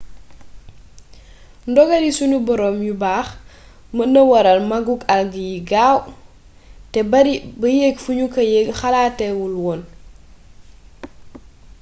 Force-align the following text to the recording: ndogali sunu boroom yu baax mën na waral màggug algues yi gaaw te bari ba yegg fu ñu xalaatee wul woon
ndogali 1.69 2.09
sunu 2.17 2.37
boroom 2.45 2.77
yu 2.87 2.93
baax 3.03 3.27
mën 3.95 4.09
na 4.13 4.21
waral 4.31 4.59
màggug 4.69 5.01
algues 5.15 5.45
yi 5.51 5.57
gaaw 5.71 5.97
te 6.91 6.99
bari 7.11 7.33
ba 7.59 7.67
yegg 7.79 7.97
fu 8.03 8.09
ñu 8.17 8.25
xalaatee 8.79 9.33
wul 9.39 9.55
woon 9.63 9.81